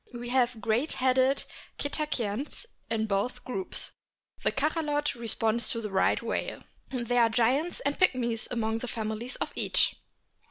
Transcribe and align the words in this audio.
We 0.15 0.29
have 0.29 0.59
great 0.59 0.93
headed 0.93 1.45
Cetaceans 1.79 2.65
in 2.89 3.05
both 3.05 3.43
groups. 3.45 3.91
The 4.41 4.51
Cachalot 4.51 5.13
corresponds 5.13 5.69
to 5.69 5.79
the 5.81 5.91
Right 5.91 6.19
whale. 6.23 6.63
There 6.89 7.21
are 7.21 7.29
giants 7.29 7.81
and 7.81 7.99
pigmies 7.99 8.47
among 8.49 8.79
the 8.79 8.87
families 8.87 9.35
of 9.35 9.53
each. 9.55 9.93